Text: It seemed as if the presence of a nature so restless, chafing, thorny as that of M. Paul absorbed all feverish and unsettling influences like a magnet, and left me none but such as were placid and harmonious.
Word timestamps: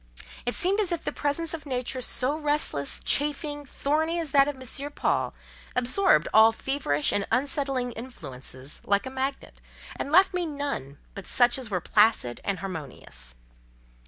It 0.47 0.55
seemed 0.55 0.79
as 0.79 0.91
if 0.91 1.03
the 1.03 1.11
presence 1.11 1.53
of 1.53 1.67
a 1.67 1.69
nature 1.69 2.01
so 2.01 2.35
restless, 2.35 3.01
chafing, 3.05 3.67
thorny 3.67 4.19
as 4.19 4.31
that 4.31 4.47
of 4.47 4.59
M. 4.59 4.91
Paul 4.93 5.31
absorbed 5.75 6.27
all 6.33 6.51
feverish 6.51 7.11
and 7.11 7.27
unsettling 7.31 7.91
influences 7.91 8.81
like 8.83 9.05
a 9.05 9.11
magnet, 9.11 9.61
and 9.95 10.11
left 10.11 10.33
me 10.33 10.47
none 10.47 10.97
but 11.13 11.27
such 11.27 11.59
as 11.59 11.69
were 11.69 11.81
placid 11.81 12.41
and 12.43 12.57
harmonious. 12.61 13.35